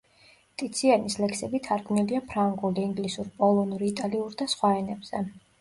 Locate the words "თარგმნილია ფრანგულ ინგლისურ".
1.67-3.31